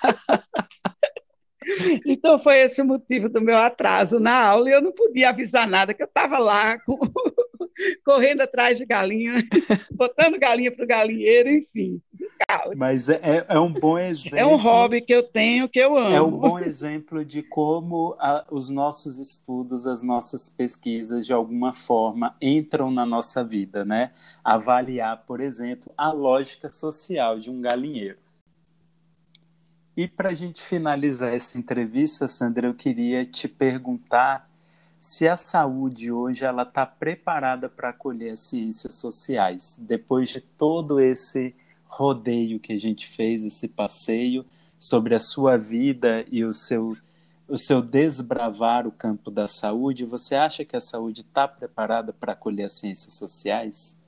[2.05, 5.67] Então foi esse o motivo do meu atraso na aula e eu não podia avisar
[5.67, 6.97] nada, que eu estava lá com...
[8.03, 9.43] correndo atrás de galinha,
[9.91, 12.01] botando galinha para o galinheiro, enfim.
[12.75, 14.37] Mas é, é, é um bom exemplo.
[14.43, 16.15] É um hobby que eu tenho, que eu amo.
[16.15, 21.73] É um bom exemplo de como a, os nossos estudos, as nossas pesquisas, de alguma
[21.73, 24.11] forma, entram na nossa vida, né?
[24.43, 28.17] Avaliar, por exemplo, a lógica social de um galinheiro.
[29.95, 34.49] E para a gente finalizar essa entrevista, Sandra, eu queria te perguntar
[34.99, 40.99] se a saúde hoje ela está preparada para acolher as ciências sociais, depois de todo
[40.99, 41.53] esse
[41.95, 44.45] rodeio que a gente fez, esse passeio
[44.77, 46.97] sobre a sua vida e o seu,
[47.47, 52.33] o seu desbravar o campo da saúde, você acha que a saúde está preparada para
[52.33, 53.99] acolher as ciências sociais?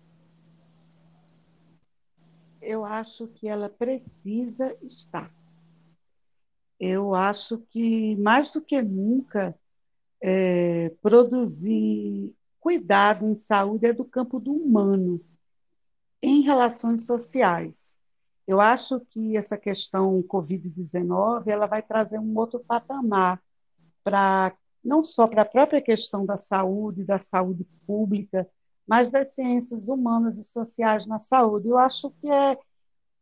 [2.62, 5.32] Eu acho que ela precisa estar
[6.80, 9.58] eu acho que, mais do que nunca,
[10.22, 15.22] é, produzir cuidado em saúde é do campo do humano,
[16.26, 17.96] em relações sociais.
[18.48, 23.42] Eu acho que essa questão Covid-19 ela vai trazer um outro patamar
[24.04, 28.48] para não só para a própria questão da saúde, da saúde pública,
[28.88, 31.70] mas das ciências humanas e sociais na saúde.
[31.70, 32.58] Eu acho que é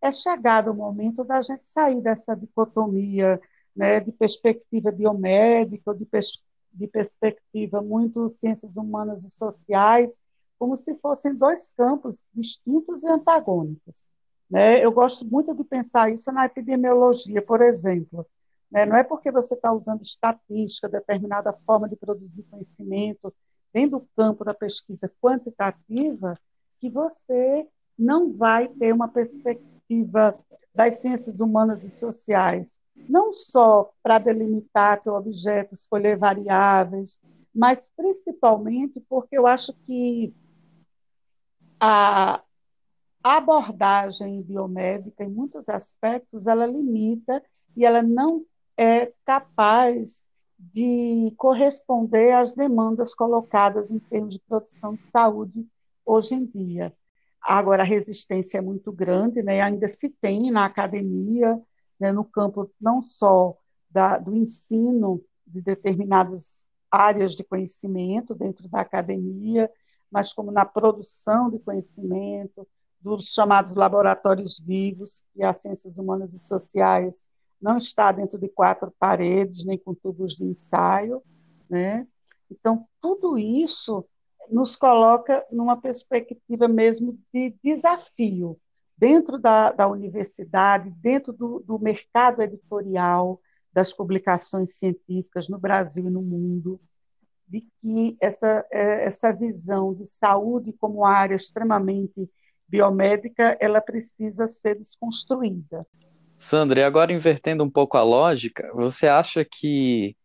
[0.03, 3.39] é chegado o momento da gente sair dessa dicotomia
[3.73, 10.19] né, de perspectiva biomédica, de, pers de perspectiva muito ciências humanas e sociais,
[10.57, 14.07] como se fossem dois campos distintos e antagônicos.
[14.49, 14.83] Né?
[14.83, 18.25] Eu gosto muito de pensar isso na epidemiologia, por exemplo.
[18.71, 18.85] Né?
[18.85, 23.33] Não é porque você está usando estatística, determinada forma de produzir conhecimento,
[23.73, 26.37] dentro do campo da pesquisa quantitativa,
[26.79, 30.37] que você não vai ter uma perspectiva
[30.73, 32.79] das ciências humanas e sociais.
[33.09, 37.17] não só para delimitar teu objeto, escolher variáveis,
[37.53, 40.31] mas principalmente porque eu acho que
[41.85, 42.41] a
[43.21, 47.43] abordagem biomédica, em muitos aspectos, ela limita
[47.75, 48.45] e ela não
[48.77, 50.23] é capaz
[50.57, 55.67] de corresponder às demandas colocadas em termos de produção de saúde
[56.05, 56.93] hoje em dia.
[57.41, 59.59] Agora, a resistência é muito grande, né?
[59.59, 61.61] ainda se tem na academia,
[61.99, 63.57] né, no campo não só
[63.91, 69.69] da, do ensino de determinadas áreas de conhecimento dentro da academia,
[70.13, 72.67] mas como na produção de conhecimento,
[73.01, 77.25] dos chamados laboratórios vivos, que as ciências humanas e sociais
[77.59, 81.23] não está dentro de quatro paredes, nem com tubos de ensaio.
[81.67, 82.07] Né?
[82.51, 84.05] Então, tudo isso
[84.51, 88.59] nos coloca numa perspectiva mesmo de desafio
[88.95, 93.41] dentro da, da universidade, dentro do, do mercado editorial
[93.73, 96.79] das publicações científicas no Brasil e no mundo,
[97.53, 102.27] de que essa, é, essa visão de saúde como área extremamente
[102.67, 105.85] biomédica, ela precisa ser desconstruída.
[106.39, 110.15] Sandra, e agora invertendo um pouco a lógica, você acha que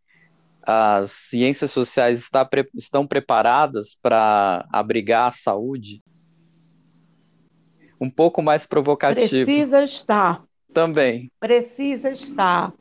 [0.62, 6.02] as ciências sociais está, estão preparadas para abrigar a saúde?
[8.00, 9.44] Um pouco mais provocativo.
[9.44, 10.44] Precisa estar.
[10.72, 11.30] Também.
[11.38, 12.72] Precisa estar.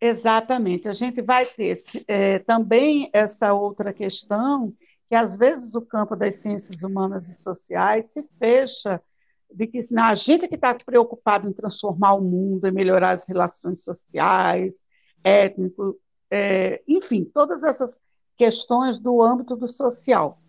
[0.00, 0.88] Exatamente.
[0.88, 4.74] A gente vai ter é, também essa outra questão,
[5.08, 9.00] que às vezes o campo das ciências humanas e sociais se fecha
[9.52, 13.26] de que não, a gente que está preocupado em transformar o mundo, em melhorar as
[13.26, 14.82] relações sociais,
[15.22, 15.98] étnico,
[16.30, 17.98] é, enfim, todas essas
[18.36, 20.42] questões do âmbito do social.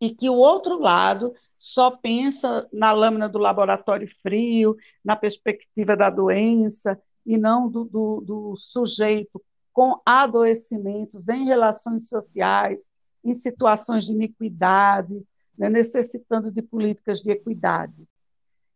[0.00, 6.08] E que o outro lado só pensa na lâmina do laboratório frio, na perspectiva da
[6.08, 12.88] doença, e não do, do, do sujeito com adoecimentos em relações sociais,
[13.22, 15.22] em situações de iniquidade,
[15.56, 18.08] né, necessitando de políticas de equidade.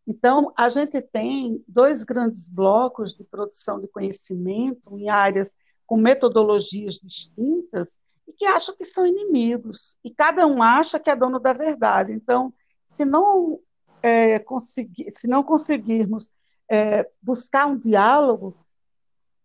[0.07, 6.99] Então, a gente tem dois grandes blocos de produção de conhecimento em áreas com metodologias
[6.99, 7.99] distintas
[8.29, 9.97] e que acham que são inimigos.
[10.05, 12.13] E cada um acha que é dono da verdade.
[12.13, 12.53] Então,
[12.87, 13.59] se não,
[14.03, 16.31] é, conseguir, se não conseguirmos
[16.71, 18.57] é, buscar um diálogo,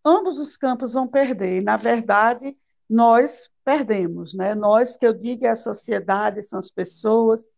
[0.04, 1.62] ambos os campos vão perder.
[1.62, 2.56] Na verdade,
[2.88, 4.34] nós perdemos.
[4.34, 4.54] Né?
[4.54, 7.48] Nós, que eu digo, é a sociedade, são as pessoas,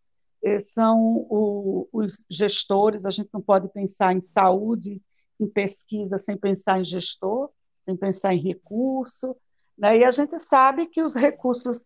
[0.43, 0.99] é, são
[1.29, 3.07] o, os gestores.
[3.07, 5.01] A gente não pode pensar em saúde,
[5.39, 7.51] em pesquisa, sem pensar em gestor
[7.83, 9.37] sem pensar em recurso.
[9.77, 9.99] Né?
[9.99, 11.85] E a gente sabe que os recursos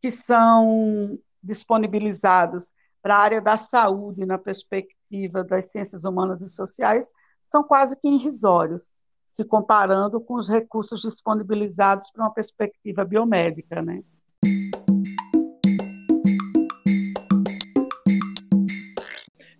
[0.00, 2.72] que são disponibilizados
[3.02, 4.96] para a área da saúde, na perspectiva
[5.48, 7.10] das ciências humanas e sociais,
[7.42, 8.90] são quase que irrisórios,
[9.32, 13.82] se comparando com os recursos disponibilizados para uma perspectiva biomédica.
[13.82, 14.02] Né?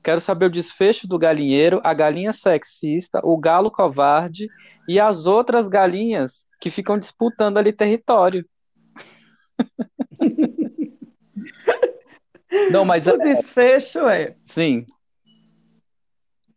[0.02, 4.48] Quero saber o desfecho do galinheiro, a galinha sexista, o galo covarde
[4.86, 8.46] e as outras galinhas que ficam disputando ali território.
[12.70, 13.18] Não, mas o é...
[13.18, 14.36] desfecho é.
[14.46, 14.86] Sim.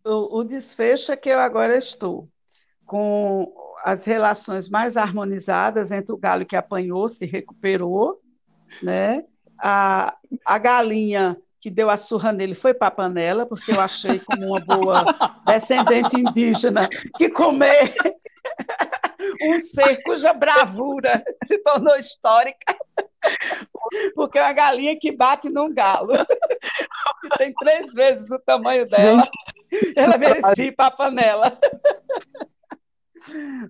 [0.08, 2.30] O, o desfecho é que eu agora estou
[2.86, 3.54] com
[3.84, 8.22] as relações mais harmonizadas entre o galo que apanhou, se recuperou,
[8.82, 9.24] né?
[9.60, 14.20] A, a galinha que deu a surra nele foi para a panela, porque eu achei
[14.20, 15.04] como uma boa
[15.46, 16.88] descendente indígena
[17.18, 17.94] que comer
[19.44, 22.76] um ser cuja bravura se tornou histórica,
[24.16, 26.14] porque é uma galinha que bate num galo,
[27.22, 29.32] que tem três vezes o tamanho dela, Gente,
[29.96, 31.58] ela merecia ir para a panela.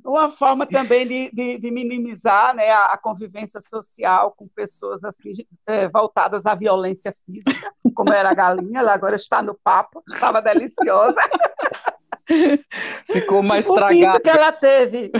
[0.05, 5.31] Uma forma também de, de, de minimizar né, a, a, convivência social com pessoas assim
[5.65, 10.41] é, voltadas à violência física, como era a galinha, ela agora está no papo, estava
[10.41, 11.19] deliciosa.
[13.11, 14.19] Ficou mais estragada.
[14.19, 15.11] que ela teve.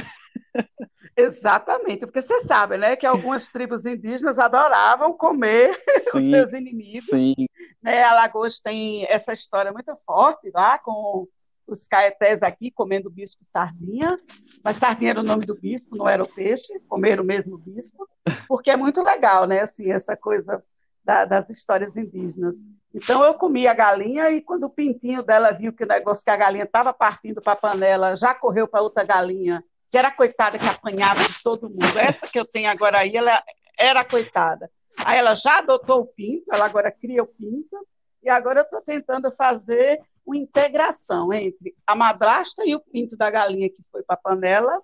[1.15, 5.75] Exatamente, porque você sabe, né, que algumas tribos indígenas adoravam comer
[6.11, 7.09] sim, os seus inimigos.
[7.09, 7.33] Sim.
[7.81, 11.27] Né, Alagoas tem essa história muito forte lá com
[11.65, 14.17] os caetés aqui comendo bispo sardinha,
[14.63, 18.07] mas sardinha era o nome do bispo, não era o peixe, comeram mesmo o bispo,
[18.47, 20.63] porque é muito legal, né, assim, essa coisa
[21.03, 22.55] da, das histórias indígenas.
[22.93, 26.29] Então eu comi a galinha e quando o pintinho dela viu que o negócio que
[26.29, 30.15] a galinha estava partindo para a panela, já correu para outra galinha, que era a
[30.15, 31.97] coitada que apanhava de todo mundo.
[31.97, 33.41] Essa que eu tenho agora aí, ela
[33.77, 34.69] era a coitada.
[35.05, 37.87] Aí ela já adotou o pinto, ela agora cria o pinto,
[38.23, 43.29] e agora eu estou tentando fazer uma integração entre a madrasta e o pinto da
[43.29, 44.81] galinha que foi para a panela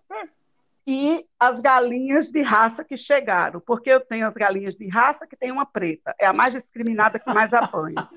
[0.86, 5.36] e as galinhas de raça que chegaram, porque eu tenho as galinhas de raça que
[5.36, 8.08] tem uma preta, é a mais discriminada que mais apanha,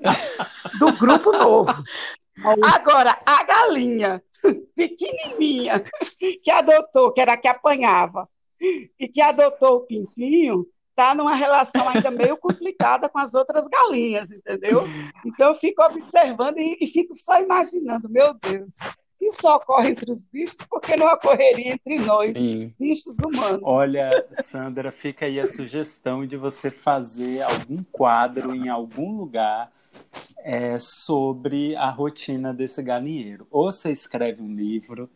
[0.79, 1.71] do grupo novo.
[2.73, 4.21] Agora, a galinha
[4.75, 5.83] pequenininha
[6.43, 8.27] que adotou, que era a que apanhava,
[8.59, 14.31] e que adotou o pintinho, está numa relação ainda meio complicada com as outras galinhas,
[14.31, 14.83] entendeu?
[15.23, 18.73] Então eu fico observando e, e fico só imaginando, meu Deus,
[19.21, 22.73] isso ocorre entre os bichos, porque não ocorreria entre nós, Sim.
[22.79, 23.61] bichos humanos.
[23.63, 29.71] Olha, Sandra, fica aí a sugestão de você fazer algum quadro em algum lugar
[30.39, 33.47] é, sobre a rotina desse galinheiro.
[33.51, 35.09] Ou você escreve um livro,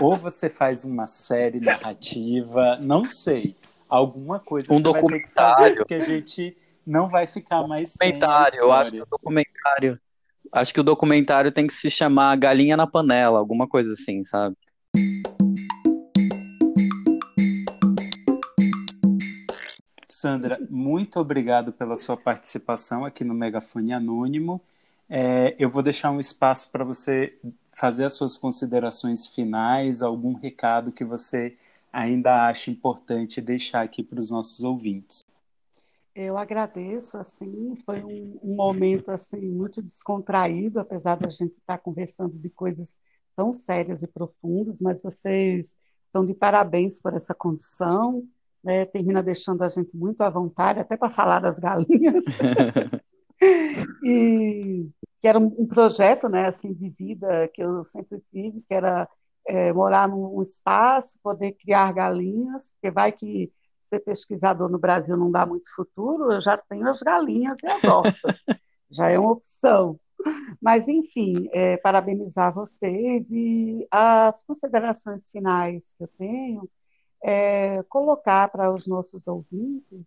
[0.00, 3.56] ou você faz uma série narrativa, não sei.
[3.88, 5.10] Alguma coisa um você documentário.
[5.10, 6.56] vai ter que fazer, porque a gente
[6.86, 10.00] não vai ficar mais documentário, eu acho que o documentário.
[10.52, 14.56] Acho que o documentário tem que se chamar Galinha na Panela, alguma coisa assim, sabe?
[20.26, 24.60] Sandra, muito obrigado pela sua participação aqui no Megafone Anônimo.
[25.08, 27.38] É, eu vou deixar um espaço para você
[27.72, 31.56] fazer as suas considerações finais, algum recado que você
[31.92, 35.20] ainda acha importante deixar aqui para os nossos ouvintes.
[36.12, 42.36] Eu agradeço, assim, foi um, um, momento assim muito descontraído, apesar da gente estar conversando
[42.36, 42.98] de coisas
[43.36, 45.72] tão sérias e profundas, mas vocês
[46.04, 48.26] estão de parabéns por essa condição,
[48.66, 48.84] né?
[48.84, 52.24] termina deixando a gente muito à vontade, até para falar das galinhas.
[54.02, 54.88] e
[55.20, 59.08] que era um, projeto, né, assim, de vida que eu sempre tive, que era
[59.46, 65.30] é, morar num espaço, poder criar galinhas, porque vai que ser pesquisador no Brasil não
[65.30, 68.44] dá muito futuro, eu já tenho as galinhas e as hortas,
[68.90, 69.98] já é uma opção.
[70.60, 76.68] Mas, enfim, é, parabenizar vocês e as considerações finais que eu tenho
[77.22, 80.06] é colocar para os nossos ouvintes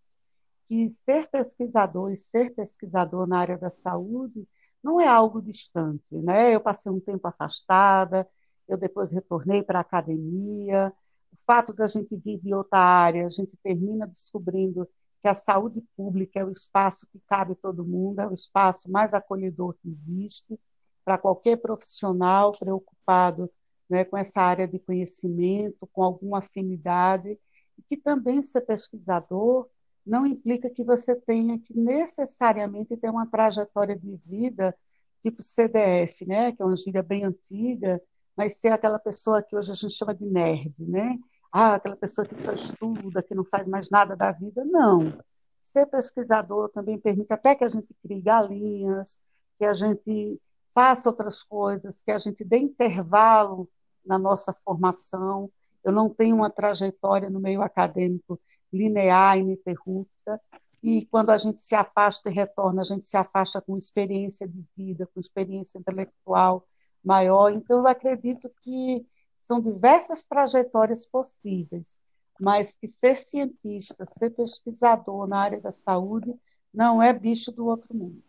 [0.68, 4.47] que ser pesquisador e ser pesquisador na área da saúde
[4.84, 6.55] não é algo distante, né?
[6.55, 8.28] Eu passei um tempo afastada,
[8.68, 10.93] eu depois retornei para a academia,
[11.34, 14.88] o fato da gente vir de outra área, a gente termina descobrindo
[15.22, 19.14] que a saúde pública é o espaço que cabe todo mundo, é o espaço mais
[19.14, 20.57] acolhedor que existe
[21.03, 23.49] para qualquer profissional preocupado
[23.90, 27.38] né, com essa área de conhecimento, com alguma afinidade,
[27.78, 29.68] e que também ser pesquisador
[30.06, 34.76] não implica que você tenha que necessariamente ter uma trajetória de vida
[35.22, 38.02] tipo CDF, né, que é uma gíria bem antiga,
[38.36, 41.20] mas ser aquela pessoa que hoje a gente chama de nerd, né?
[41.52, 44.64] Ah, aquela pessoa que só estuda, que não faz mais nada da vida.
[44.64, 45.18] Não.
[45.60, 49.20] Ser pesquisador também permite até que a gente crie galinhas,
[49.58, 50.40] que a gente
[50.74, 53.68] faça outras coisas, que a gente dê intervalo
[54.06, 55.50] na nossa formação.
[55.84, 58.39] Eu não tenho uma trajetória no meio acadêmico
[58.72, 60.39] linear, ininterrupta,
[60.82, 64.64] e quando a gente se afasta e retorna, a gente se afasta com experiência de
[64.78, 66.66] vida, com experiência intelectual,
[67.04, 67.52] maior.
[67.52, 69.06] Então, eu acredito que
[69.39, 72.00] são diversas trajetórias possíveis,
[72.39, 76.34] mas que ser cientista, ser pesquisador na área da saúde,
[76.74, 78.24] não é bicho do outro mundo.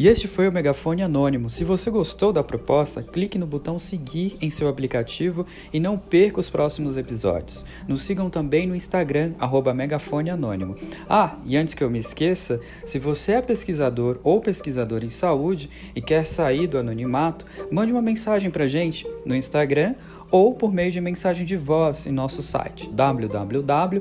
[0.00, 1.50] E este foi o Megafone Anônimo.
[1.50, 5.44] Se você gostou da proposta, clique no botão seguir em seu aplicativo
[5.74, 7.66] e não perca os próximos episódios.
[7.86, 9.34] Nos sigam também no Instagram,
[9.74, 10.74] Megafone Anônimo.
[11.06, 15.68] Ah, e antes que eu me esqueça, se você é pesquisador ou pesquisador em saúde
[15.94, 19.96] e quer sair do anonimato, mande uma mensagem para gente no Instagram
[20.30, 23.94] ou por meio de mensagem de voz em nosso site www.anchor.fm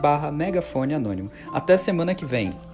[0.00, 1.32] barra megafone anônimo.
[1.52, 2.65] Até semana que vem!